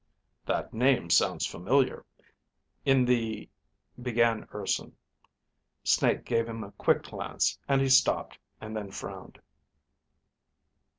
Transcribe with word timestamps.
"That 0.47 0.73
name 0.73 1.11
sounds 1.11 1.45
familiar; 1.45 2.03
in 2.85 3.05
the..." 3.05 3.47
began 4.01 4.47
Urson. 4.51 4.95
Snake 5.83 6.25
gave 6.25 6.49
him 6.49 6.63
a 6.63 6.71
quick 6.71 7.03
glance, 7.03 7.59
and 7.67 7.79
he 7.81 7.89
stopped, 7.89 8.39
and 8.59 8.75
then 8.75 8.89
frowned. 8.89 9.39